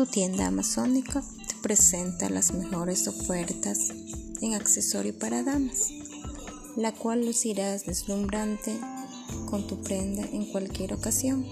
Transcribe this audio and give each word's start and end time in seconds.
Tu 0.00 0.06
tienda 0.06 0.46
amazónica 0.46 1.22
te 1.46 1.54
presenta 1.60 2.30
las 2.30 2.54
mejores 2.54 3.06
ofertas 3.06 3.90
en 4.40 4.54
accesorio 4.54 5.18
para 5.18 5.42
damas, 5.42 5.90
la 6.74 6.92
cual 6.92 7.26
lucirás 7.26 7.84
deslumbrante 7.84 8.80
con 9.50 9.66
tu 9.66 9.82
prenda 9.82 10.22
en 10.22 10.46
cualquier 10.46 10.94
ocasión. 10.94 11.44